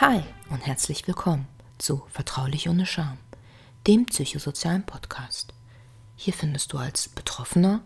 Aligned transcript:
Hi 0.00 0.22
und 0.48 0.64
herzlich 0.64 1.08
willkommen 1.08 1.48
zu 1.76 2.04
Vertraulich 2.12 2.68
ohne 2.68 2.86
Scham, 2.86 3.18
dem 3.88 4.06
psychosozialen 4.06 4.86
Podcast. 4.86 5.52
Hier 6.14 6.32
findest 6.32 6.72
du 6.72 6.78
als 6.78 7.08
Betroffener 7.08 7.80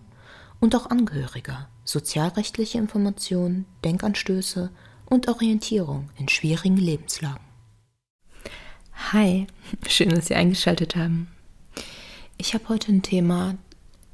und 0.60 0.76
auch 0.76 0.90
Angehöriger 0.90 1.70
sozialrechtliche 1.86 2.76
Informationen, 2.76 3.64
Denkanstöße 3.82 4.70
und 5.06 5.26
Orientierung 5.28 6.10
in 6.18 6.28
schwierigen 6.28 6.76
Lebenslagen. 6.76 7.40
Hi, 9.10 9.46
schön, 9.88 10.10
dass 10.10 10.26
Sie 10.26 10.34
eingeschaltet 10.34 10.96
haben. 10.96 11.32
Ich 12.36 12.52
habe 12.52 12.68
heute 12.68 12.92
ein 12.92 13.00
Thema. 13.00 13.56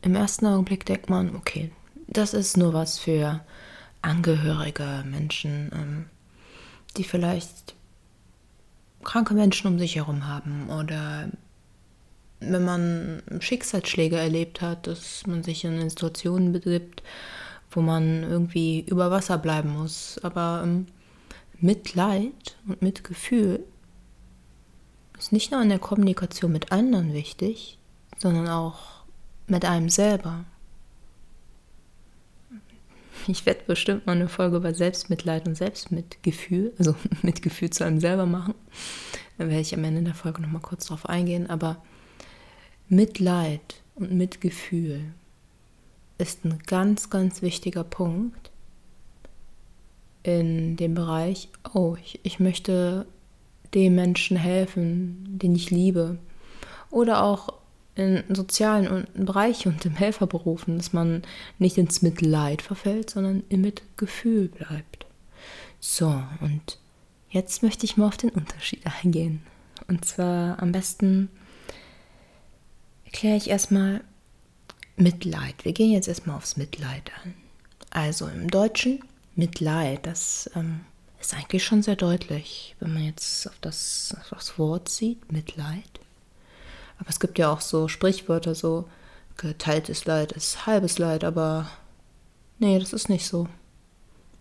Im 0.02 0.14
ersten 0.14 0.46
Augenblick 0.46 0.86
denkt 0.86 1.10
man, 1.10 1.34
okay, 1.34 1.72
das 2.06 2.32
ist 2.32 2.56
nur 2.56 2.72
was 2.74 3.00
für 3.00 3.44
Angehörige, 4.02 5.02
Menschen, 5.04 5.72
ähm, 5.74 6.06
die 6.96 7.02
vielleicht 7.02 7.74
kranke 9.08 9.32
Menschen 9.32 9.68
um 9.68 9.78
sich 9.78 9.96
herum 9.96 10.28
haben 10.28 10.68
oder 10.68 11.30
wenn 12.40 12.62
man 12.62 13.22
Schicksalsschläge 13.40 14.16
erlebt 14.16 14.60
hat, 14.60 14.86
dass 14.86 15.26
man 15.26 15.42
sich 15.42 15.64
in 15.64 15.88
Situationen 15.88 16.52
begibt, 16.52 17.02
wo 17.70 17.80
man 17.80 18.22
irgendwie 18.22 18.80
über 18.80 19.10
Wasser 19.10 19.38
bleiben 19.38 19.72
muss. 19.72 20.20
Aber 20.22 20.60
ähm, 20.62 20.86
Mitleid 21.58 22.58
und 22.68 22.82
Mitgefühl 22.82 23.64
ist 25.18 25.32
nicht 25.32 25.52
nur 25.52 25.62
in 25.62 25.70
der 25.70 25.78
Kommunikation 25.78 26.52
mit 26.52 26.70
anderen 26.70 27.14
wichtig, 27.14 27.78
sondern 28.18 28.46
auch 28.48 29.04
mit 29.46 29.64
einem 29.64 29.88
selber. 29.88 30.44
Ich 33.26 33.44
werde 33.46 33.60
bestimmt 33.66 34.06
mal 34.06 34.16
eine 34.16 34.28
Folge 34.28 34.56
über 34.56 34.72
Selbstmitleid 34.72 35.46
und 35.46 35.54
Selbstmitgefühl, 35.54 36.72
also 36.78 36.94
Mitgefühl 37.22 37.70
zu 37.70 37.84
einem 37.84 38.00
selber 38.00 38.26
machen. 38.26 38.54
Da 39.36 39.48
werde 39.48 39.60
ich 39.60 39.74
am 39.74 39.84
Ende 39.84 40.02
der 40.02 40.14
Folge 40.14 40.42
nochmal 40.42 40.62
kurz 40.62 40.86
drauf 40.86 41.06
eingehen. 41.06 41.48
Aber 41.48 41.82
Mitleid 42.88 43.82
und 43.94 44.12
Mitgefühl 44.12 45.12
ist 46.18 46.44
ein 46.44 46.58
ganz, 46.66 47.10
ganz 47.10 47.42
wichtiger 47.42 47.84
Punkt 47.84 48.50
in 50.22 50.76
dem 50.76 50.94
Bereich, 50.94 51.48
oh, 51.72 51.96
ich, 52.02 52.20
ich 52.22 52.40
möchte 52.40 53.06
dem 53.74 53.94
Menschen 53.94 54.36
helfen, 54.36 55.38
den 55.38 55.54
ich 55.54 55.70
liebe. 55.70 56.18
Oder 56.90 57.22
auch 57.22 57.52
in 57.98 58.22
sozialen 58.34 59.06
Bereichen 59.14 59.72
und 59.72 59.84
im 59.84 59.96
Helferberufen, 59.96 60.78
dass 60.78 60.92
man 60.92 61.22
nicht 61.58 61.78
ins 61.78 62.02
Mitleid 62.02 62.62
verfällt, 62.62 63.10
sondern 63.10 63.42
im 63.48 63.62
Mitgefühl 63.62 64.48
bleibt. 64.48 65.06
So, 65.80 66.22
und 66.40 66.78
jetzt 67.30 67.62
möchte 67.62 67.84
ich 67.84 67.96
mal 67.96 68.06
auf 68.06 68.16
den 68.16 68.30
Unterschied 68.30 68.82
eingehen. 69.02 69.42
Und 69.86 70.04
zwar 70.04 70.62
am 70.62 70.72
besten 70.72 71.28
erkläre 73.04 73.36
ich 73.36 73.48
erstmal 73.48 74.02
Mitleid. 74.96 75.64
Wir 75.64 75.72
gehen 75.72 75.92
jetzt 75.92 76.08
erstmal 76.08 76.36
aufs 76.36 76.56
Mitleid 76.56 77.10
an. 77.24 77.34
Also 77.90 78.26
im 78.26 78.50
Deutschen 78.50 79.02
Mitleid, 79.34 80.06
das 80.06 80.50
ähm, 80.54 80.80
ist 81.20 81.34
eigentlich 81.34 81.64
schon 81.64 81.82
sehr 81.82 81.96
deutlich, 81.96 82.76
wenn 82.80 82.94
man 82.94 83.04
jetzt 83.04 83.48
auf 83.48 83.58
das, 83.60 84.14
auf 84.20 84.30
das 84.30 84.58
Wort 84.58 84.88
sieht, 84.88 85.32
Mitleid. 85.32 85.97
Aber 86.98 87.08
es 87.08 87.20
gibt 87.20 87.38
ja 87.38 87.52
auch 87.52 87.60
so 87.60 87.88
Sprichwörter, 87.88 88.54
so 88.54 88.88
geteiltes 89.36 90.04
Leid 90.04 90.32
ist 90.32 90.66
halbes 90.66 90.98
Leid, 90.98 91.24
aber 91.24 91.70
nee, 92.58 92.78
das 92.78 92.92
ist 92.92 93.08
nicht 93.08 93.26
so. 93.26 93.48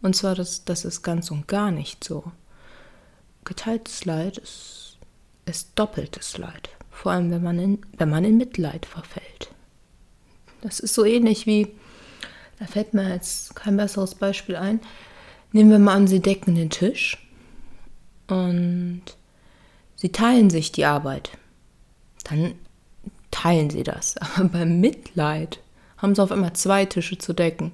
Und 0.01 0.15
zwar, 0.15 0.35
das, 0.35 0.65
das 0.65 0.85
ist 0.85 1.01
ganz 1.01 1.31
und 1.31 1.47
gar 1.47 1.71
nicht 1.71 2.03
so. 2.03 2.31
Geteiltes 3.45 4.05
Leid 4.05 4.37
ist, 4.37 4.97
ist 5.45 5.71
doppeltes 5.75 6.37
Leid. 6.37 6.69
Vor 6.91 7.11
allem, 7.11 7.31
wenn 7.31 7.43
man, 7.43 7.59
in, 7.59 7.85
wenn 7.97 8.09
man 8.09 8.25
in 8.25 8.37
Mitleid 8.37 8.85
verfällt. 8.85 9.51
Das 10.61 10.79
ist 10.79 10.93
so 10.93 11.05
ähnlich 11.05 11.45
wie, 11.45 11.67
da 12.59 12.65
fällt 12.65 12.93
mir 12.93 13.09
jetzt 13.13 13.55
kein 13.55 13.77
besseres 13.77 14.15
Beispiel 14.15 14.55
ein. 14.55 14.79
Nehmen 15.51 15.69
wir 15.69 15.79
mal 15.79 15.95
an, 15.95 16.07
Sie 16.07 16.19
decken 16.19 16.55
den 16.55 16.71
Tisch 16.71 17.17
und 18.27 19.03
Sie 19.95 20.11
teilen 20.11 20.49
sich 20.49 20.71
die 20.71 20.85
Arbeit 20.85 21.31
dann 22.29 22.55
teilen 23.31 23.69
sie 23.69 23.83
das. 23.83 24.15
Aber 24.35 24.49
beim 24.49 24.79
Mitleid 24.79 25.59
haben 25.97 26.15
sie 26.15 26.23
auf 26.23 26.31
einmal 26.31 26.53
zwei 26.53 26.85
Tische 26.85 27.17
zu 27.17 27.33
decken. 27.33 27.71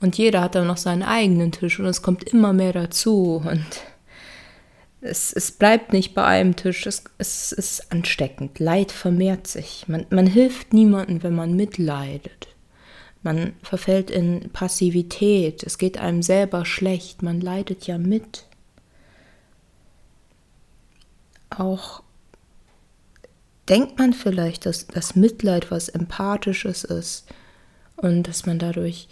Und 0.00 0.18
jeder 0.18 0.42
hat 0.42 0.54
dann 0.54 0.66
noch 0.66 0.76
seinen 0.76 1.02
eigenen 1.02 1.52
Tisch 1.52 1.78
und 1.80 1.86
es 1.86 2.02
kommt 2.02 2.24
immer 2.24 2.52
mehr 2.52 2.72
dazu. 2.72 3.42
Und 3.44 3.66
es, 5.00 5.32
es 5.32 5.52
bleibt 5.52 5.92
nicht 5.92 6.14
bei 6.14 6.24
einem 6.24 6.54
Tisch, 6.54 6.86
es, 6.86 7.04
es 7.18 7.52
ist 7.52 7.92
ansteckend. 7.92 8.58
Leid 8.58 8.92
vermehrt 8.92 9.46
sich. 9.46 9.84
Man, 9.88 10.06
man 10.10 10.26
hilft 10.26 10.74
niemandem, 10.74 11.22
wenn 11.22 11.34
man 11.34 11.56
mitleidet. 11.56 12.48
Man 13.22 13.54
verfällt 13.62 14.10
in 14.10 14.50
Passivität. 14.52 15.62
Es 15.64 15.78
geht 15.78 15.98
einem 15.98 16.22
selber 16.22 16.64
schlecht. 16.64 17.22
Man 17.22 17.40
leidet 17.40 17.86
ja 17.86 17.98
mit. 17.98 18.44
Auch 21.50 22.02
denkt 23.68 23.98
man 23.98 24.12
vielleicht, 24.12 24.66
dass 24.66 24.86
das 24.86 25.16
Mitleid 25.16 25.70
was 25.70 25.88
Empathisches 25.88 26.84
ist 26.84 27.26
und 27.96 28.28
dass 28.28 28.46
man 28.46 28.58
dadurch 28.58 29.08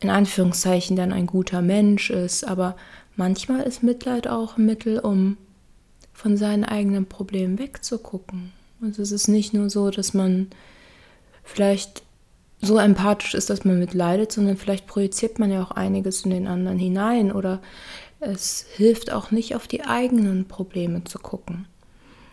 in 0.00 0.10
Anführungszeichen 0.10 0.96
dann 0.96 1.12
ein 1.12 1.26
guter 1.26 1.60
Mensch 1.62 2.10
ist, 2.10 2.44
aber 2.46 2.76
manchmal 3.16 3.62
ist 3.62 3.82
Mitleid 3.82 4.28
auch 4.28 4.56
ein 4.56 4.66
Mittel, 4.66 4.98
um 4.98 5.36
von 6.12 6.36
seinen 6.36 6.64
eigenen 6.64 7.06
Problemen 7.06 7.58
wegzugucken. 7.58 8.52
Also 8.82 9.02
es 9.02 9.12
ist 9.12 9.28
nicht 9.28 9.52
nur 9.52 9.68
so, 9.68 9.90
dass 9.90 10.14
man 10.14 10.48
vielleicht 11.44 12.02
so 12.62 12.78
empathisch 12.78 13.34
ist, 13.34 13.50
dass 13.50 13.64
man 13.64 13.78
mitleidet, 13.78 14.32
sondern 14.32 14.56
vielleicht 14.56 14.86
projiziert 14.86 15.38
man 15.38 15.50
ja 15.50 15.62
auch 15.62 15.70
einiges 15.70 16.24
in 16.24 16.30
den 16.30 16.46
anderen 16.46 16.78
hinein 16.78 17.32
oder 17.32 17.60
es 18.20 18.66
hilft 18.76 19.12
auch 19.12 19.30
nicht 19.30 19.54
auf 19.54 19.66
die 19.66 19.84
eigenen 19.84 20.46
Probleme 20.46 21.04
zu 21.04 21.18
gucken. 21.18 21.66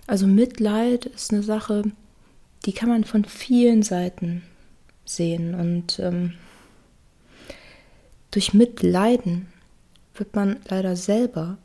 Also 0.08 0.26
Mitleid 0.26 1.06
ist 1.06 1.32
eine 1.32 1.44
Sache, 1.44 1.84
die 2.66 2.72
kann 2.72 2.88
man 2.88 3.04
von 3.04 3.26
vielen 3.26 3.84
Seiten 3.84 4.42
sehen. 5.06 5.54
Und 5.54 6.00
ähm, 6.00 6.34
durch 8.32 8.54
Mitleiden 8.54 9.48
wird 10.16 10.34
man 10.34 10.60
leider 10.70 10.96
selber 10.96 11.58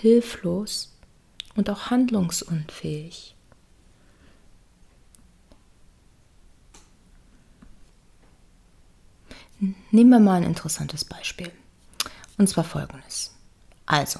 hilflos 0.00 0.96
und 1.54 1.68
auch 1.68 1.90
handlungsunfähig. 1.90 3.36
Nehmen 9.90 10.10
wir 10.10 10.18
mal 10.18 10.38
ein 10.38 10.42
interessantes 10.42 11.04
Beispiel. 11.04 11.52
Und 12.36 12.48
zwar 12.48 12.64
folgendes. 12.64 13.32
Also, 13.86 14.18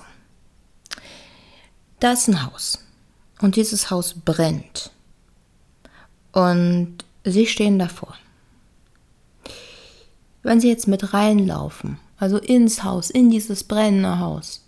da 1.99 2.13
ist 2.13 2.29
ein 2.29 2.45
Haus. 2.45 2.79
Und 3.43 3.57
dieses 3.57 3.91
Haus 3.91 4.15
brennt. 4.15 4.91
Und 6.33 7.05
sie 7.25 7.47
stehen 7.47 7.79
davor. 7.79 8.17
Wenn 10.43 10.61
sie 10.61 10.69
jetzt 10.69 10.89
mit 10.89 11.13
reinlaufen, 11.13 11.99
also 12.19 12.39
ins 12.39 12.85
Haus, 12.85 13.11
in 13.11 13.31
dieses 13.31 13.65
brennende 13.65 14.21
Haus, 14.21 14.65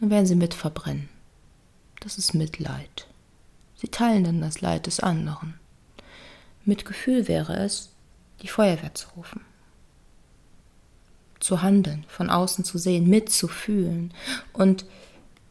dann 0.00 0.10
werden 0.10 0.26
sie 0.26 0.34
mit 0.34 0.52
verbrennen. 0.52 1.08
Das 2.00 2.18
ist 2.18 2.34
Mitleid. 2.34 3.06
Sie 3.76 3.88
teilen 3.88 4.24
dann 4.24 4.40
das 4.40 4.60
Leid 4.60 4.86
des 4.86 4.98
anderen. 5.00 5.54
Mit 6.64 6.84
Gefühl 6.84 7.28
wäre 7.28 7.56
es, 7.56 7.90
die 8.42 8.48
Feuerwehr 8.48 8.94
zu 8.94 9.08
rufen. 9.16 9.40
Zu 11.38 11.62
handeln, 11.62 12.04
von 12.08 12.30
außen 12.30 12.64
zu 12.64 12.78
sehen, 12.78 13.08
mitzufühlen 13.08 14.12
und 14.52 14.84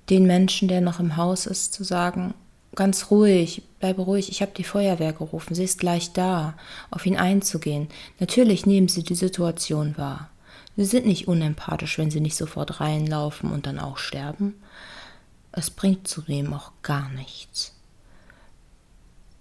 den 0.10 0.28
Menschen, 0.28 0.68
der 0.68 0.82
noch 0.82 1.00
im 1.00 1.16
Haus 1.16 1.46
ist, 1.46 1.74
zu 1.74 1.86
sagen, 1.86 2.34
ganz 2.78 3.12
ruhig, 3.12 3.64
bleibe 3.80 4.04
ruhig, 4.04 4.30
ich 4.30 4.42
habe 4.42 4.54
die 4.56 4.64
Feuerwehr 4.64 5.12
gerufen, 5.12 5.56
sie 5.56 5.66
ist 5.66 5.80
gleich 5.80 6.14
da, 6.14 6.54
auf 6.90 7.06
ihn 7.06 7.18
einzugehen. 7.18 7.90
Natürlich 8.20 8.66
nehmen 8.66 8.88
sie 8.88 9.04
die 9.04 9.16
Situation 9.16 9.98
wahr. 9.98 10.30
Sie 10.78 10.86
sind 10.86 11.06
nicht 11.06 11.28
unempathisch, 11.28 11.98
wenn 11.98 12.12
sie 12.12 12.22
nicht 12.22 12.38
sofort 12.38 12.80
reinlaufen 12.80 13.52
und 13.52 13.66
dann 13.66 13.80
auch 13.80 13.98
sterben. 13.98 14.54
Es 15.52 15.72
bringt 15.72 16.08
zudem 16.08 16.54
auch 16.54 16.72
gar 16.84 17.10
nichts. 17.10 17.74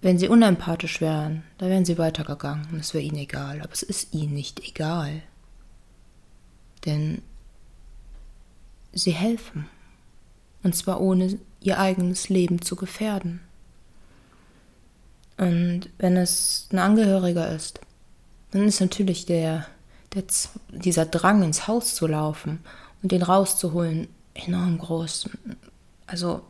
Wenn 0.01 0.19
sie 0.19 0.29
unempathisch 0.29 1.01
wären, 1.01 1.45
dann 1.59 1.69
wären 1.69 1.85
sie 1.85 1.99
weitergegangen 1.99 2.69
und 2.73 2.81
es 2.81 2.95
wäre 2.95 3.05
ihnen 3.05 3.19
egal, 3.19 3.61
aber 3.61 3.73
es 3.73 3.83
ist 3.83 4.15
ihnen 4.15 4.33
nicht 4.33 4.67
egal. 4.67 5.23
Denn 6.87 7.21
sie 8.93 9.13
helfen. 9.13 9.69
Und 10.67 10.75
zwar 10.75 11.01
ohne 11.01 11.39
ihr 11.61 11.79
eigenes 11.79 12.29
Leben 12.29 12.61
zu 12.61 12.75
gefährden. 12.75 13.39
Und 15.37 15.83
wenn 15.99 16.17
es 16.17 16.67
ein 16.73 16.81
Angehöriger 16.81 17.53
ist, 17.53 17.79
dann 18.51 18.67
ist 18.67 18.81
natürlich 18.81 19.27
der, 19.27 19.69
der, 20.13 20.25
dieser 20.71 21.07
Drang 21.07 21.45
ins 21.45 21.69
Haus 21.69 21.95
zu 21.95 22.09
laufen 22.09 22.59
und 23.01 23.13
den 23.13 23.23
rauszuholen 23.23 24.09
enorm 24.35 24.79
groß. 24.79 25.31
Also, 26.09 26.41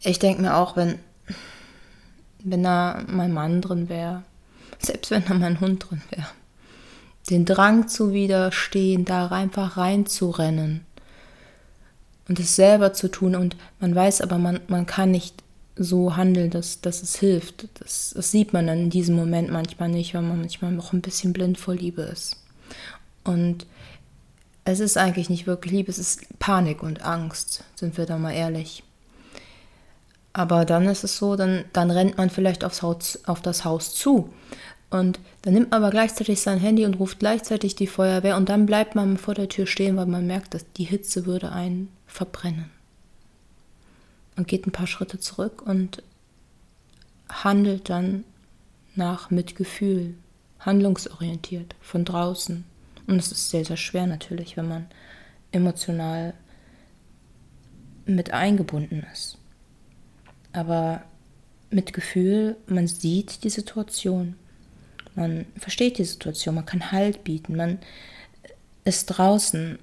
ich 0.00 0.18
denke 0.18 0.40
mir 0.40 0.56
auch, 0.56 0.76
wenn, 0.76 0.98
wenn 2.42 2.62
da 2.62 3.04
mein 3.06 3.34
Mann 3.34 3.60
drin 3.60 3.90
wäre, 3.90 4.22
selbst 4.78 5.10
wenn 5.10 5.26
da 5.26 5.34
mein 5.34 5.60
Hund 5.60 5.90
drin 5.90 6.00
wäre, 6.08 6.28
den 7.28 7.44
Drang 7.44 7.86
zu 7.86 8.14
widerstehen, 8.14 9.04
da 9.04 9.26
einfach 9.26 9.76
reinzurennen 9.76 10.86
und 12.28 12.40
es 12.40 12.56
selber 12.56 12.92
zu 12.92 13.08
tun 13.08 13.36
und 13.36 13.56
man 13.80 13.94
weiß 13.94 14.20
aber, 14.20 14.38
man, 14.38 14.60
man 14.68 14.86
kann 14.86 15.10
nicht 15.10 15.42
so 15.76 16.16
handeln, 16.16 16.50
dass, 16.50 16.80
dass 16.80 17.02
es 17.02 17.16
hilft. 17.16 17.68
Das, 17.80 18.14
das 18.16 18.30
sieht 18.30 18.52
man 18.52 18.66
dann 18.66 18.78
in 18.78 18.90
diesem 18.90 19.14
Moment 19.14 19.50
manchmal 19.50 19.90
nicht, 19.90 20.14
weil 20.14 20.22
man 20.22 20.40
manchmal 20.40 20.78
auch 20.78 20.92
ein 20.92 21.02
bisschen 21.02 21.32
blind 21.32 21.58
vor 21.58 21.74
Liebe 21.74 22.02
ist. 22.02 22.42
Und 23.24 23.66
es 24.64 24.80
ist 24.80 24.96
eigentlich 24.96 25.30
nicht 25.30 25.46
wirklich 25.46 25.72
Liebe, 25.72 25.90
es 25.90 25.98
ist 25.98 26.38
Panik 26.38 26.82
und 26.82 27.02
Angst, 27.02 27.62
sind 27.74 27.96
wir 27.98 28.06
da 28.06 28.18
mal 28.18 28.32
ehrlich. 28.32 28.82
Aber 30.32 30.64
dann 30.64 30.86
ist 30.86 31.04
es 31.04 31.16
so, 31.16 31.36
dann, 31.36 31.64
dann 31.72 31.90
rennt 31.90 32.18
man 32.18 32.30
vielleicht 32.30 32.64
aufs 32.64 32.82
Haus, 32.82 33.20
auf 33.26 33.40
das 33.40 33.64
Haus 33.64 33.94
zu. 33.94 34.30
Und 34.90 35.18
dann 35.42 35.54
nimmt 35.54 35.70
man 35.70 35.82
aber 35.82 35.90
gleichzeitig 35.90 36.40
sein 36.40 36.58
Handy 36.58 36.84
und 36.84 36.94
ruft 36.94 37.18
gleichzeitig 37.18 37.74
die 37.74 37.86
Feuerwehr 37.86 38.36
und 38.36 38.48
dann 38.48 38.66
bleibt 38.66 38.94
man 38.94 39.18
vor 39.18 39.34
der 39.34 39.48
Tür 39.48 39.66
stehen, 39.66 39.96
weil 39.96 40.06
man 40.06 40.26
merkt, 40.26 40.54
dass 40.54 40.70
die 40.72 40.84
Hitze 40.84 41.26
würde 41.26 41.52
einen 41.52 41.88
verbrennen 42.16 42.70
und 44.36 44.48
geht 44.48 44.66
ein 44.66 44.72
paar 44.72 44.86
Schritte 44.86 45.20
zurück 45.20 45.62
und 45.62 46.02
handelt 47.28 47.90
dann 47.90 48.24
nach 48.94 49.30
Mitgefühl, 49.30 50.14
handlungsorientiert 50.58 51.74
von 51.80 52.04
draußen. 52.04 52.64
Und 53.06 53.18
es 53.18 53.30
ist 53.30 53.50
sehr, 53.50 53.64
sehr 53.64 53.76
schwer 53.76 54.06
natürlich, 54.06 54.56
wenn 54.56 54.68
man 54.68 54.86
emotional 55.52 56.32
mit 58.06 58.32
eingebunden 58.32 59.04
ist. 59.12 59.36
Aber 60.52 61.02
mit 61.70 61.92
Gefühl, 61.92 62.56
man 62.66 62.86
sieht 62.86 63.44
die 63.44 63.50
Situation, 63.50 64.36
man 65.14 65.44
versteht 65.58 65.98
die 65.98 66.04
Situation, 66.04 66.54
man 66.54 66.66
kann 66.66 66.92
Halt 66.92 67.24
bieten, 67.24 67.56
man 67.56 67.78
ist 68.84 69.06
draußen, 69.06 69.78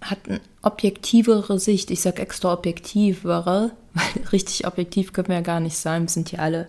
hat 0.00 0.28
eine 0.28 0.40
objektivere 0.62 1.58
Sicht. 1.58 1.90
Ich 1.90 2.00
sage 2.00 2.22
extra 2.22 2.52
objektivere, 2.52 3.72
weil 3.94 4.26
richtig 4.32 4.66
objektiv 4.66 5.12
können 5.12 5.28
wir 5.28 5.36
ja 5.36 5.42
gar 5.42 5.60
nicht 5.60 5.76
sein. 5.76 6.02
Wir 6.02 6.08
sind 6.08 6.32
ja 6.32 6.40
alle 6.40 6.68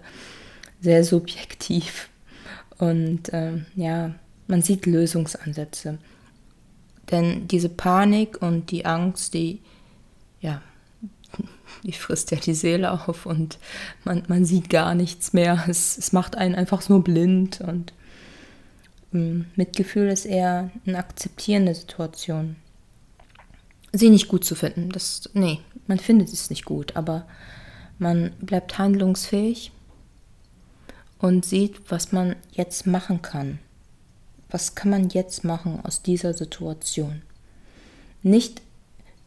sehr 0.81 1.03
subjektiv. 1.03 2.09
Und 2.77 3.29
ähm, 3.33 3.65
ja, 3.75 4.15
man 4.47 4.61
sieht 4.61 4.85
Lösungsansätze. 4.85 5.97
Denn 7.11 7.47
diese 7.47 7.69
Panik 7.69 8.41
und 8.41 8.71
die 8.71 8.85
Angst, 8.85 9.33
die, 9.33 9.61
ja, 10.41 10.61
die 11.83 11.91
frisst 11.91 12.31
ja 12.31 12.37
die 12.37 12.53
Seele 12.53 12.91
auf 12.91 13.25
und 13.25 13.57
man, 14.05 14.23
man 14.27 14.45
sieht 14.45 14.69
gar 14.69 14.95
nichts 14.95 15.33
mehr. 15.33 15.65
Es, 15.67 15.97
es 15.97 16.13
macht 16.13 16.37
einen 16.37 16.55
einfach 16.55 16.87
nur 16.87 17.03
blind 17.03 17.61
und 17.61 17.93
ähm, 19.13 19.45
Mitgefühl 19.55 20.07
ist 20.07 20.25
eher 20.25 20.71
eine 20.85 20.97
akzeptierende 20.97 21.75
Situation 21.75 22.55
sie 23.93 24.09
nicht 24.09 24.27
gut 24.27 24.43
zu 24.45 24.55
finden. 24.55 24.89
Das, 24.89 25.29
nee, 25.33 25.59
man 25.87 25.99
findet 25.99 26.31
es 26.31 26.49
nicht 26.49 26.65
gut, 26.65 26.95
aber 26.95 27.25
man 27.97 28.31
bleibt 28.39 28.77
handlungsfähig 28.77 29.71
und 31.19 31.45
sieht, 31.45 31.91
was 31.91 32.11
man 32.11 32.35
jetzt 32.51 32.87
machen 32.87 33.21
kann. 33.21 33.59
Was 34.49 34.73
kann 34.73 34.89
man 34.89 35.09
jetzt 35.09 35.43
machen 35.43 35.79
aus 35.83 36.01
dieser 36.01 36.33
Situation? 36.33 37.21
Nicht 38.23 38.61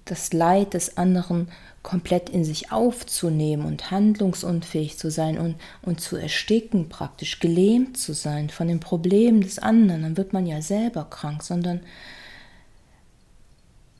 das 0.05 0.33
Leid 0.33 0.75
des 0.75 0.97
anderen 0.97 1.49
komplett 1.83 2.31
in 2.31 2.45
sich 2.45 2.73
aufzunehmen 2.73 3.65
und 3.65 3.91
handlungsunfähig 3.91 4.99
zu 4.99 5.11
sein 5.11 5.39
und, 5.39 5.57
und 5.83 6.01
zu 6.01 6.17
ersticken, 6.17 6.89
praktisch 6.89 7.41
gelähmt 7.41 7.97
zu 7.97 8.13
sein 8.13 8.51
von 8.51 8.69
den 8.69 8.81
Problemen 8.81 9.41
des 9.43 9.59
anderen, 9.59 10.03
dann 10.03 10.17
wird 10.17 10.33
man 10.33 10.47
ja 10.47 10.63
selber 10.63 11.07
krank, 11.09 11.43
sondern 11.43 11.81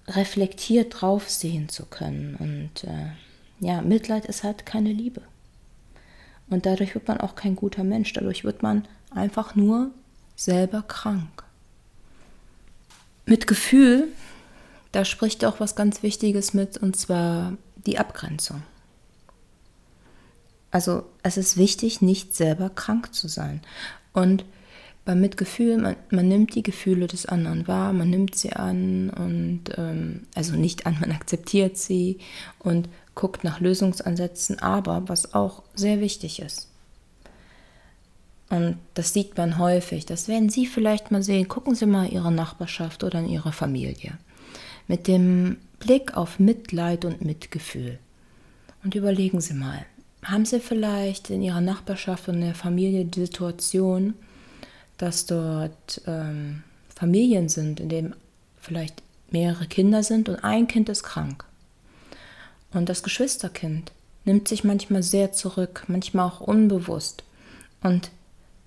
reflektiert 0.07 1.01
drauf 1.01 1.31
sehen 1.31 1.69
zu 1.69 1.87
können. 1.87 2.37
Und 2.37 2.85
äh, 2.85 3.11
ja, 3.61 3.83
Mitleid 3.83 4.27
ist 4.27 4.43
halt 4.43 4.67
keine 4.67 4.93
Liebe. 4.93 5.23
Und 6.49 6.67
dadurch 6.67 6.95
wird 6.95 7.09
man 7.09 7.21
auch 7.21 7.35
kein 7.35 7.57
guter 7.57 7.85
Mensch. 7.85 8.13
Dadurch 8.13 8.45
wird 8.45 8.63
man 8.63 8.87
einfach 9.11 9.55
nur 9.55 9.91
selber 10.37 10.83
krank. 10.83 11.45
Mit 13.25 13.47
Gefühl, 13.47 14.09
da 14.91 15.05
spricht 15.05 15.45
auch 15.45 15.61
was 15.61 15.77
ganz 15.77 16.03
Wichtiges 16.03 16.53
mit, 16.53 16.77
und 16.77 16.97
zwar 16.97 17.57
die 17.87 17.99
Abgrenzung. 17.99 18.63
Also 20.71 21.05
es 21.23 21.37
ist 21.37 21.57
wichtig, 21.57 22.03
nicht 22.03 22.35
selber 22.35 22.71
krank 22.71 23.15
zu 23.15 23.29
sein. 23.29 23.61
Und 24.13 24.45
beim 25.05 25.21
Mitgefühl, 25.21 25.79
man, 25.79 25.97
man 26.11 26.29
nimmt 26.29 26.55
die 26.55 26.63
Gefühle 26.63 27.07
des 27.07 27.27
anderen 27.27 27.67
wahr, 27.67 27.93
man 27.93 28.11
nimmt 28.11 28.37
sie 28.37 28.53
an 28.53 29.11
und 29.11 29.65
ähm, 29.77 30.27
also 30.35 30.55
nicht 30.55 30.87
an, 30.87 30.99
man 31.01 31.11
akzeptiert 31.11 31.77
sie 31.77 32.19
und 32.61 32.89
guckt 33.15 33.43
nach 33.45 33.61
Lösungsansätzen, 33.61 34.61
aber 34.61 35.09
was 35.09 35.35
auch 35.35 35.63
sehr 35.75 36.01
wichtig 36.01 36.41
ist. 36.41 36.69
Und 38.49 38.77
das 38.95 39.13
sieht 39.15 39.37
man 39.39 39.57
häufig, 39.57 40.05
das 40.05 40.29
werden 40.29 40.51
Sie 40.51 40.67
vielleicht 40.67 41.11
mal 41.11 41.23
sehen. 41.23 41.49
Gucken 41.49 41.75
Sie 41.75 41.87
mal 41.87 42.13
Ihre 42.13 42.31
Nachbarschaft 42.31 43.03
oder 43.03 43.21
in 43.21 43.31
Ihre 43.31 43.51
Familie. 43.51 44.19
Mit 44.89 45.09
dem 45.09 45.57
Blick 45.79 46.19
auf 46.19 46.39
Mitleid 46.39 47.07
und 47.07 47.25
Mitgefühl. 47.25 47.99
Und 48.85 48.95
überlegen 48.95 49.41
Sie 49.41 49.55
mal, 49.55 49.87
haben 50.23 50.45
Sie 50.45 50.61
vielleicht 50.61 51.31
in 51.31 51.41
Ihrer 51.41 51.63
Nachbarschaft 51.63 52.29
und 52.29 52.35
in 52.35 52.41
der 52.43 52.55
Familie 52.55 53.07
die 53.07 53.21
Situation, 53.21 54.15
dass 55.03 55.27
dort 55.27 56.01
ähm, 56.07 56.63
Familien 56.95 57.49
sind, 57.49 57.81
in 57.81 57.89
denen 57.89 58.15
vielleicht 58.61 59.03
mehrere 59.33 59.67
Kinder 59.67 60.05
sind 60.05 60.29
und 60.29 60.45
ein 60.45 60.69
Kind 60.69 60.89
ist 60.89 61.03
krank. 61.03 61.45
Und 62.73 62.89
das 62.89 63.03
Geschwisterkind 63.03 63.91
nimmt 64.25 64.47
sich 64.47 64.63
manchmal 64.63 65.03
sehr 65.03 65.33
zurück, 65.33 65.83
manchmal 65.89 66.29
auch 66.29 66.41
unbewusst 66.41 67.25
und 67.83 68.13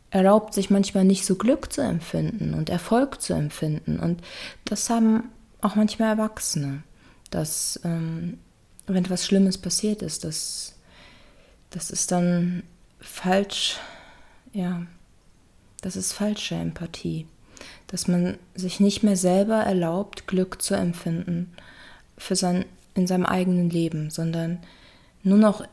erlaubt 0.09 0.53
sich 0.53 0.69
manchmal 0.69 1.05
nicht 1.05 1.25
so 1.25 1.35
Glück 1.35 1.71
zu 1.71 1.81
empfinden 1.81 2.53
und 2.53 2.69
Erfolg 2.69 3.21
zu 3.21 3.31
empfinden. 3.31 3.97
Und 3.97 4.21
das 4.65 4.89
haben 4.89 5.31
auch 5.61 5.75
manchmal 5.75 6.09
Erwachsene, 6.09 6.83
dass 7.29 7.79
ähm, 7.85 8.39
wenn 8.87 9.05
etwas 9.05 9.25
Schlimmes 9.25 9.57
passiert 9.57 10.01
ist, 10.01 10.25
dass 10.25 10.73
das 11.69 11.91
ist 11.91 12.11
dann 12.11 12.63
falsch, 12.99 13.77
ja, 14.51 14.85
das 15.85 15.95
ist 15.95 16.13
falsche 16.13 16.55
Empathie, 16.55 17.27
dass 17.85 18.07
man 18.07 18.39
sich 18.55 18.79
nicht 18.79 19.03
mehr 19.03 19.15
selber 19.15 19.57
erlaubt, 19.57 20.25
Glück 20.25 20.59
zu 20.59 20.73
empfinden 20.73 21.53
für 22.17 22.35
sein, 22.35 22.65
in 22.95 23.05
seinem 23.05 23.27
eigenen 23.27 23.69
Leben, 23.69 24.09
sondern 24.09 24.57
nur 25.21 25.37
noch 25.37 25.63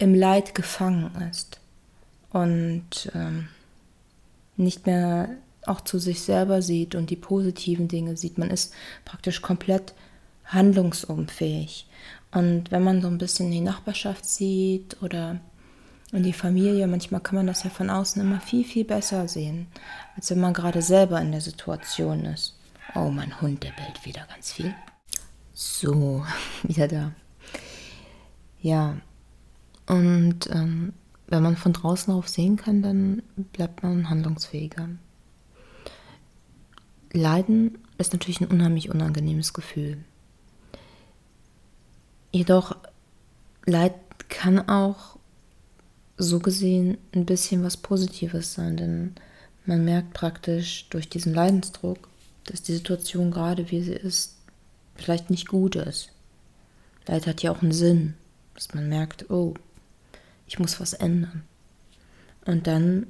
im 0.00 0.12
Leid 0.12 0.56
gefangen 0.56 1.12
ist 1.30 1.60
und 2.30 3.12
ähm, 3.14 3.46
nicht 4.56 4.86
mehr 4.86 5.28
auch 5.66 5.82
zu 5.82 6.00
sich 6.00 6.20
selber 6.22 6.60
sieht 6.60 6.96
und 6.96 7.10
die 7.10 7.16
positiven 7.16 7.86
Dinge 7.86 8.16
sieht. 8.16 8.38
Man 8.38 8.50
ist 8.50 8.74
praktisch 9.04 9.40
komplett 9.40 9.94
handlungsunfähig. 10.46 11.86
Und 12.32 12.72
wenn 12.72 12.82
man 12.82 13.02
so 13.02 13.06
ein 13.06 13.18
bisschen 13.18 13.52
die 13.52 13.60
Nachbarschaft 13.60 14.24
sieht 14.24 15.00
oder 15.00 15.38
und 16.12 16.22
die 16.22 16.32
Familie, 16.32 16.86
manchmal 16.86 17.20
kann 17.20 17.34
man 17.36 17.46
das 17.46 17.64
ja 17.64 17.70
von 17.70 17.90
außen 17.90 18.22
immer 18.22 18.40
viel, 18.40 18.64
viel 18.64 18.84
besser 18.84 19.28
sehen, 19.28 19.66
als 20.16 20.30
wenn 20.30 20.40
man 20.40 20.54
gerade 20.54 20.80
selber 20.80 21.20
in 21.20 21.32
der 21.32 21.40
Situation 21.40 22.24
ist. 22.24 22.58
Oh, 22.94 23.10
mein 23.10 23.40
Hund, 23.40 23.62
der 23.62 23.72
bellt 23.72 24.04
wieder 24.04 24.26
ganz 24.28 24.52
viel. 24.52 24.74
So, 25.52 26.24
wieder 26.62 26.88
da. 26.88 27.12
Ja, 28.60 28.96
und 29.86 30.48
ähm, 30.50 30.92
wenn 31.26 31.42
man 31.42 31.56
von 31.56 31.74
draußen 31.74 32.10
darauf 32.10 32.28
sehen 32.28 32.56
kann, 32.56 32.82
dann 32.82 33.22
bleibt 33.52 33.82
man 33.82 34.08
handlungsfähiger. 34.08 34.88
Leiden 37.12 37.78
ist 37.98 38.12
natürlich 38.12 38.40
ein 38.40 38.48
unheimlich 38.48 38.90
unangenehmes 38.90 39.52
Gefühl. 39.52 40.04
Jedoch 42.32 42.76
Leid 43.64 43.94
kann 44.28 44.68
auch 44.68 45.17
so 46.18 46.40
gesehen 46.40 46.98
ein 47.14 47.24
bisschen 47.24 47.62
was 47.62 47.76
Positives 47.76 48.52
sein, 48.54 48.76
denn 48.76 49.14
man 49.64 49.84
merkt 49.84 50.12
praktisch 50.12 50.88
durch 50.90 51.08
diesen 51.08 51.32
Leidensdruck, 51.32 52.08
dass 52.44 52.62
die 52.62 52.74
Situation 52.74 53.30
gerade 53.30 53.70
wie 53.70 53.82
sie 53.82 53.92
ist, 53.92 54.36
vielleicht 54.96 55.30
nicht 55.30 55.46
gut 55.46 55.76
ist. 55.76 56.10
Leid 57.06 57.26
hat 57.26 57.42
ja 57.42 57.52
auch 57.52 57.62
einen 57.62 57.72
Sinn, 57.72 58.14
dass 58.54 58.74
man 58.74 58.88
merkt, 58.88 59.30
oh, 59.30 59.54
ich 60.46 60.58
muss 60.58 60.80
was 60.80 60.92
ändern. 60.92 61.44
Und 62.44 62.66
dann, 62.66 63.06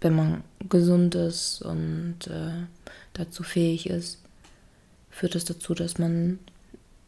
wenn 0.00 0.14
man 0.14 0.44
gesund 0.68 1.14
ist 1.14 1.62
und 1.62 2.26
äh, 2.26 2.66
dazu 3.14 3.42
fähig 3.42 3.88
ist, 3.88 4.18
führt 5.10 5.34
es 5.34 5.44
das 5.46 5.56
dazu, 5.56 5.74
dass 5.74 5.98
man 5.98 6.38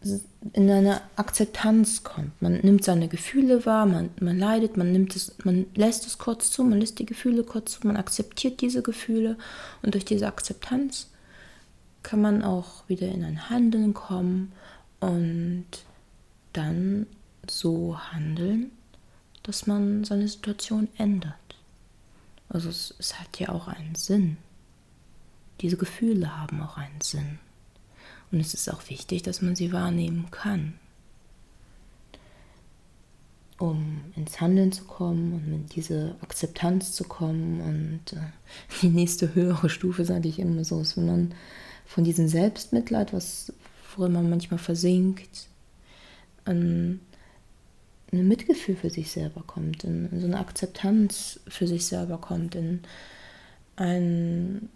in 0.00 0.70
eine 0.70 1.00
Akzeptanz 1.16 2.04
kommt. 2.04 2.40
Man 2.40 2.60
nimmt 2.60 2.84
seine 2.84 3.08
Gefühle 3.08 3.66
wahr, 3.66 3.84
man, 3.86 4.10
man 4.20 4.38
leidet, 4.38 4.76
man 4.76 4.92
nimmt 4.92 5.16
es, 5.16 5.34
man 5.44 5.66
lässt 5.74 6.06
es 6.06 6.18
kurz 6.18 6.50
zu, 6.50 6.62
man 6.62 6.78
lässt 6.80 6.98
die 6.98 7.06
Gefühle 7.06 7.42
kurz 7.42 7.72
zu, 7.72 7.86
man 7.86 7.96
akzeptiert 7.96 8.60
diese 8.60 8.82
Gefühle 8.82 9.36
und 9.82 9.94
durch 9.94 10.04
diese 10.04 10.28
Akzeptanz 10.28 11.08
kann 12.02 12.20
man 12.20 12.44
auch 12.44 12.88
wieder 12.88 13.08
in 13.08 13.24
ein 13.24 13.50
Handeln 13.50 13.92
kommen 13.92 14.52
und 15.00 15.66
dann 16.52 17.06
so 17.48 17.98
handeln, 17.98 18.70
dass 19.42 19.66
man 19.66 20.04
seine 20.04 20.28
Situation 20.28 20.88
ändert. 20.96 21.34
Also 22.48 22.68
es, 22.68 22.94
es 22.98 23.18
hat 23.18 23.38
ja 23.40 23.50
auch 23.50 23.68
einen 23.68 23.94
Sinn. 23.94 24.36
Diese 25.60 25.76
Gefühle 25.76 26.38
haben 26.38 26.62
auch 26.62 26.76
einen 26.76 27.00
Sinn. 27.00 27.40
Und 28.30 28.40
es 28.40 28.54
ist 28.54 28.70
auch 28.70 28.88
wichtig, 28.90 29.22
dass 29.22 29.42
man 29.42 29.56
sie 29.56 29.72
wahrnehmen 29.72 30.26
kann, 30.30 30.74
um 33.58 34.00
ins 34.16 34.40
Handeln 34.40 34.70
zu 34.70 34.84
kommen 34.84 35.32
und 35.32 35.52
in 35.52 35.66
diese 35.66 36.14
Akzeptanz 36.20 36.92
zu 36.92 37.04
kommen. 37.04 37.60
Und 37.60 38.12
äh, 38.12 38.26
die 38.82 38.88
nächste 38.88 39.34
höhere 39.34 39.70
Stufe, 39.70 40.04
sage 40.04 40.28
ich 40.28 40.38
immer 40.38 40.64
so, 40.64 40.80
ist, 40.80 40.96
wenn 40.96 41.06
man 41.06 41.34
von 41.86 42.04
diesem 42.04 42.28
Selbstmitleid, 42.28 43.12
was, 43.12 43.52
worin 43.96 44.12
man 44.12 44.30
manchmal 44.30 44.58
versinkt, 44.58 45.48
an 46.44 47.00
ein 48.12 48.28
Mitgefühl 48.28 48.76
für 48.76 48.90
sich 48.90 49.10
selber 49.10 49.42
kommt, 49.46 49.84
in 49.84 50.08
so 50.18 50.26
eine 50.26 50.38
Akzeptanz 50.38 51.40
für 51.48 51.66
sich 51.66 51.86
selber 51.86 52.18
kommt, 52.18 52.54
in 52.54 52.80
ein 53.76 54.68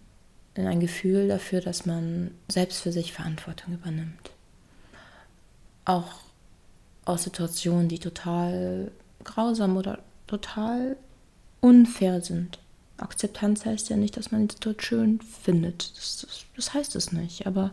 in 0.54 0.66
ein 0.66 0.80
Gefühl 0.80 1.28
dafür, 1.28 1.60
dass 1.60 1.86
man 1.86 2.32
selbst 2.48 2.82
für 2.82 2.92
sich 2.92 3.12
Verantwortung 3.12 3.74
übernimmt. 3.74 4.30
Auch 5.84 6.20
aus 7.04 7.24
Situationen, 7.24 7.88
die 7.88 7.98
total 7.98 8.90
grausam 9.24 9.76
oder 9.76 9.98
total 10.26 10.96
unfair 11.60 12.20
sind. 12.20 12.58
Akzeptanz 12.98 13.64
heißt 13.64 13.88
ja 13.90 13.96
nicht, 13.96 14.16
dass 14.16 14.30
man 14.30 14.46
die 14.46 14.54
Situation 14.54 15.18
schön 15.18 15.20
findet. 15.20 15.96
Das, 15.96 16.18
das, 16.20 16.44
das 16.54 16.74
heißt 16.74 16.96
es 16.96 17.12
nicht. 17.12 17.46
Aber 17.46 17.72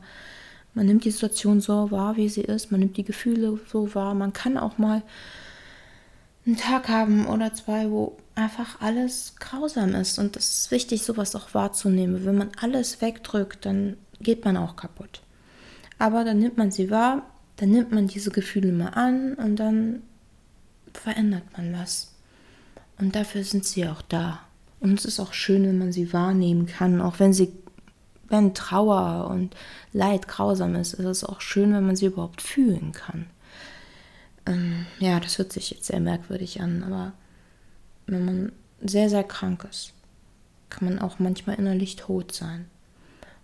man 0.74 0.86
nimmt 0.86 1.04
die 1.04 1.12
Situation 1.12 1.62
so 1.62 1.92
wahr, 1.92 2.18
wie 2.18 2.30
sie 2.30 2.42
ist. 2.42 2.72
Man 2.72 2.80
nimmt 2.80 2.98
die 2.98 3.04
Gefühle 3.04 3.60
so 3.68 3.94
wahr. 3.94 4.16
Man 4.16 4.34
kann 4.34 4.58
auch 4.58 4.78
mal 4.78 5.04
einen 6.46 6.58
Tag 6.58 6.88
haben 6.88 7.28
oder 7.28 7.54
zwei, 7.54 7.90
wo 7.92 8.18
einfach 8.39 8.81
alles 8.81 9.36
grausam 9.39 9.93
ist. 9.96 10.17
Und 10.17 10.36
es 10.38 10.58
ist 10.60 10.72
wichtig, 10.72 11.03
sowas 11.03 11.36
auch 11.36 11.53
wahrzunehmen. 11.53 12.25
Wenn 12.25 12.38
man 12.38 12.51
alles 12.60 13.01
wegdrückt, 13.01 13.65
dann 13.65 13.98
geht 14.22 14.46
man 14.46 14.58
auch 14.58 14.75
kaputt. 14.75 15.22
Aber 15.98 16.24
dann 16.24 16.39
nimmt 16.39 16.58
man 16.58 16.72
sie 16.72 16.89
wahr, 16.89 17.24
dann 17.58 17.69
nimmt 17.72 17.91
man 17.91 18.08
diese 18.08 18.31
Gefühle 18.31 18.72
mal 18.72 18.89
an 18.89 19.34
und 19.34 19.58
dann 19.58 20.01
verändert 20.93 21.43
man 21.58 21.74
was. 21.74 22.13
Und 22.98 23.15
dafür 23.15 23.43
sind 23.43 23.65
sie 23.65 23.88
auch 23.88 24.01
da. 24.01 24.39
Und 24.79 24.98
es 25.00 25.05
ist 25.05 25.19
auch 25.19 25.34
schön, 25.34 25.63
wenn 25.63 25.77
man 25.77 25.91
sie 25.91 26.13
wahrnehmen 26.13 26.65
kann, 26.67 27.01
auch 27.01 27.19
wenn 27.19 27.34
sie, 27.34 27.51
wenn 28.29 28.53
Trauer 28.53 29.29
und 29.29 29.55
Leid 29.91 30.27
grausam 30.27 30.75
ist, 30.75 30.93
ist 30.93 31.05
es 31.05 31.24
auch 31.24 31.41
schön, 31.41 31.74
wenn 31.74 31.86
man 31.86 31.98
sie 31.98 32.05
überhaupt 32.05 32.41
fühlen 32.41 32.93
kann. 32.93 33.25
Ähm, 34.46 34.86
ja, 35.00 35.19
das 35.19 35.38
hört 35.38 35.51
sich 35.51 35.72
jetzt 35.72 35.86
sehr 35.86 36.00
merkwürdig 36.00 36.62
an, 36.62 36.84
aber 36.84 37.13
wenn 38.12 38.25
man 38.25 38.51
sehr, 38.82 39.10
sehr 39.10 39.24
krank 39.24 39.66
ist, 39.70 39.94
kann 40.70 40.88
man 40.88 41.00
auch 41.00 41.20
manchmal 41.20 41.58
innerlich 41.58 41.96
tot 41.96 42.34
sein. 42.34 42.66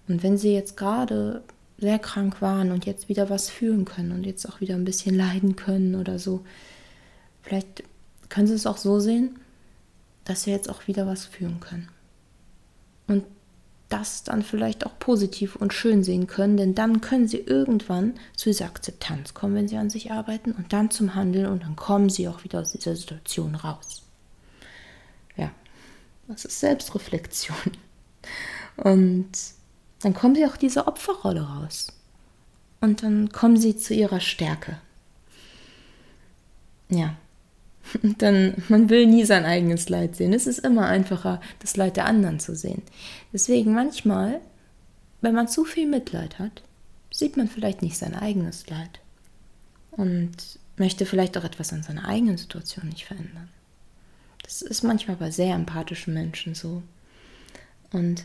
Und 0.07 0.23
wenn 0.23 0.37
sie 0.37 0.53
jetzt 0.53 0.77
gerade 0.77 1.43
sehr 1.77 1.99
krank 1.99 2.41
waren 2.41 2.71
und 2.71 2.85
jetzt 2.85 3.09
wieder 3.09 3.29
was 3.29 3.49
fühlen 3.49 3.85
können 3.85 4.11
und 4.11 4.25
jetzt 4.25 4.47
auch 4.47 4.61
wieder 4.61 4.75
ein 4.75 4.85
bisschen 4.85 5.15
leiden 5.15 5.55
können 5.55 5.95
oder 5.95 6.19
so, 6.19 6.45
vielleicht 7.41 7.83
können 8.29 8.47
sie 8.47 8.53
es 8.53 8.67
auch 8.67 8.77
so 8.77 8.99
sehen, 8.99 9.39
dass 10.23 10.43
sie 10.43 10.51
jetzt 10.51 10.69
auch 10.69 10.87
wieder 10.87 11.05
was 11.07 11.25
fühlen 11.25 11.59
können. 11.59 11.89
Und 13.07 13.23
das 13.89 14.23
dann 14.23 14.41
vielleicht 14.41 14.85
auch 14.85 14.97
positiv 14.97 15.55
und 15.55 15.73
schön 15.73 16.03
sehen 16.03 16.27
können, 16.27 16.57
denn 16.57 16.73
dann 16.73 17.01
können 17.01 17.27
sie 17.27 17.37
irgendwann 17.37 18.15
zu 18.35 18.49
dieser 18.49 18.65
Akzeptanz 18.65 19.33
kommen, 19.33 19.55
wenn 19.55 19.67
sie 19.67 19.77
an 19.77 19.91
sich 19.91 20.11
arbeiten 20.11 20.53
und 20.53 20.73
dann 20.73 20.89
zum 20.89 21.13
Handeln 21.13 21.45
und 21.45 21.63
dann 21.63 21.75
kommen 21.75 22.09
sie 22.09 22.27
auch 22.27 22.43
wieder 22.43 22.61
aus 22.61 22.71
dieser 22.71 22.95
Situation 22.95 23.53
raus. 23.53 24.04
Das 26.27 26.45
ist 26.45 26.59
Selbstreflexion. 26.59 27.57
Und 28.77 29.29
dann 30.01 30.13
kommen 30.13 30.35
sie 30.35 30.45
auch 30.45 30.57
diese 30.57 30.87
Opferrolle 30.87 31.41
raus. 31.41 31.87
Und 32.81 33.03
dann 33.03 33.29
kommen 33.29 33.57
sie 33.57 33.75
zu 33.75 33.93
ihrer 33.93 34.19
Stärke. 34.19 34.79
Ja, 36.89 37.15
dann 38.17 38.55
man 38.69 38.89
will 38.89 39.05
nie 39.07 39.25
sein 39.25 39.45
eigenes 39.45 39.89
Leid 39.89 40.15
sehen. 40.15 40.33
Es 40.33 40.47
ist 40.47 40.59
immer 40.59 40.87
einfacher, 40.87 41.41
das 41.59 41.77
Leid 41.77 41.97
der 41.97 42.05
anderen 42.05 42.39
zu 42.39 42.55
sehen. 42.55 42.81
Deswegen 43.33 43.73
manchmal, 43.73 44.41
wenn 45.21 45.35
man 45.35 45.47
zu 45.47 45.65
viel 45.65 45.87
Mitleid 45.87 46.39
hat, 46.39 46.63
sieht 47.11 47.37
man 47.37 47.47
vielleicht 47.47 47.81
nicht 47.81 47.97
sein 47.97 48.15
eigenes 48.15 48.67
Leid 48.67 48.99
und 49.91 50.59
möchte 50.77 51.05
vielleicht 51.05 51.37
auch 51.37 51.43
etwas 51.43 51.71
an 51.71 51.83
seiner 51.83 52.07
eigenen 52.07 52.37
Situation 52.37 52.89
nicht 52.89 53.05
verändern. 53.05 53.49
Das 54.45 54.61
ist 54.61 54.83
manchmal 54.83 55.17
bei 55.17 55.31
sehr 55.31 55.55
empathischen 55.55 56.13
Menschen 56.13 56.53
so. 56.53 56.83
Und 57.91 58.23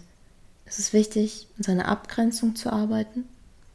es 0.67 0.79
ist 0.79 0.93
wichtig, 0.93 1.49
an 1.57 1.63
seiner 1.65 1.89
Abgrenzung 1.89 2.55
zu 2.55 2.71
arbeiten, 2.73 3.25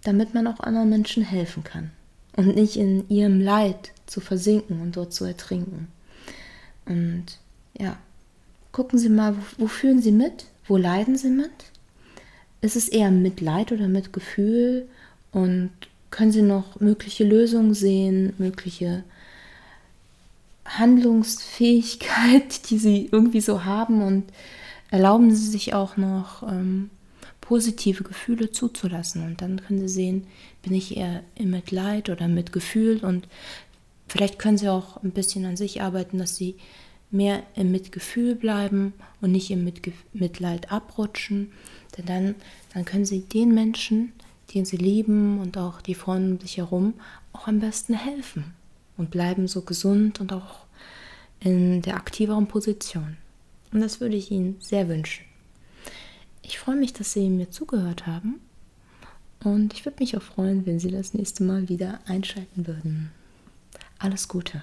damit 0.04 0.34
man 0.34 0.48
auch 0.48 0.60
anderen 0.60 0.90
Menschen 0.90 1.24
helfen 1.24 1.64
kann 1.64 1.92
und 2.36 2.56
nicht 2.56 2.78
in 2.78 3.10
ihrem 3.10 3.42
Leid 3.42 3.92
zu 4.06 4.22
versinken 4.22 4.82
und 4.82 4.96
dort 4.96 5.14
zu 5.14 5.26
ertrinken. 5.26 5.88
Und 6.86 7.26
ja, 7.78 7.98
gucken 8.72 9.00
Sie 9.00 9.10
mal, 9.10 9.36
wo, 9.36 9.64
wo 9.64 9.68
fühlen 9.68 10.02
Sie 10.02 10.12
mit? 10.12 10.46
Wo 10.68 10.78
leiden 10.78 11.18
Sie 11.18 11.30
mit? 11.30 11.52
Ist 12.62 12.76
es 12.76 12.88
eher 12.88 13.12
Mitleid 13.12 13.72
oder 13.72 13.88
Mitgefühl? 13.88 14.88
Und 15.32 15.72
können 16.12 16.32
Sie 16.32 16.44
noch 16.44 16.80
mögliche 16.80 17.24
Lösungen 17.24 17.74
sehen, 17.74 18.34
mögliche 18.38 19.04
Handlungsfähigkeit, 20.66 22.64
die 22.70 22.78
Sie 22.78 23.10
irgendwie 23.12 23.42
so 23.42 23.66
haben? 23.66 24.02
Und 24.02 24.26
erlauben 24.92 25.34
Sie 25.34 25.48
sich 25.48 25.74
auch 25.74 25.98
noch 25.98 26.44
ähm, 26.44 26.90
positive 27.42 28.04
Gefühle 28.04 28.52
zuzulassen. 28.52 29.24
Und 29.24 29.42
dann 29.42 29.62
können 29.62 29.80
Sie 29.80 29.94
sehen, 29.94 30.28
bin 30.64 30.74
ich 30.74 30.98
eher 30.98 31.24
im 31.36 31.52
Mitleid 31.52 32.10
oder 32.10 32.28
Mitgefühl. 32.28 33.04
Und 33.04 33.28
vielleicht 34.08 34.40
können 34.40 34.58
Sie 34.58 34.70
auch 34.70 35.02
ein 35.04 35.12
bisschen 35.12 35.46
an 35.46 35.58
sich 35.58 35.82
arbeiten, 35.82 36.18
dass 36.18 36.36
Sie 36.36 36.56
mehr 37.12 37.44
im 37.56 37.72
Mitgefühl 37.72 38.36
bleiben 38.36 38.94
und 39.22 39.32
nicht 39.32 39.52
im 39.52 39.64
Mitge 39.64 39.94
Mitleid 40.14 40.72
abrutschen. 40.72 41.52
Denn 41.98 42.06
dann, 42.06 42.36
dann 42.74 42.86
können 42.86 43.06
Sie 43.06 43.22
den 43.22 43.54
Menschen, 43.54 44.12
den 44.54 44.66
Sie 44.66 44.78
lieben 44.78 45.40
und 45.40 45.58
auch 45.58 45.82
die 45.82 45.96
Freunde 45.96 46.34
um 46.34 46.40
sich 46.40 46.58
herum, 46.58 46.96
auch 47.32 47.48
am 47.48 47.60
besten 47.60 47.94
helfen 47.94 48.54
und 48.98 49.12
bleiben 49.12 49.48
so 49.48 49.62
gesund 49.62 50.20
und 50.20 50.34
auch 50.34 50.66
in 51.40 51.82
der 51.82 51.96
aktiveren 51.96 52.48
Position. 52.48 53.18
Und 53.72 53.82
das 53.82 54.00
würde 54.00 54.16
ich 54.16 54.32
Ihnen 54.32 54.56
sehr 54.60 54.88
wünschen. 54.88 55.26
Ich 56.42 56.60
freue 56.60 56.76
mich, 56.76 56.94
dass 56.94 57.14
Sie 57.14 57.30
mir 57.30 57.50
zugehört 57.50 58.08
haben 58.08 58.40
und 59.44 59.74
ich 59.74 59.86
würde 59.86 59.98
mich 60.00 60.16
auch 60.16 60.22
freuen, 60.22 60.66
wenn 60.66 60.80
Sie 60.80 60.92
das 60.92 61.14
nächste 61.14 61.44
Mal 61.44 61.70
wieder 61.70 62.00
einschalten 62.06 62.68
würden. 62.68 63.12
Alles 64.00 64.28
Gute. 64.28 64.62